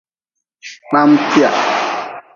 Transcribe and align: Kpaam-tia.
Kpaam-tia. 0.65 1.49